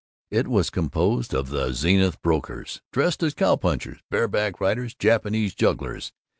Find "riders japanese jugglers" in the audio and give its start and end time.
4.59-6.11